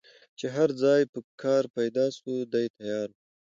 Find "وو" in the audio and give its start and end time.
3.11-3.19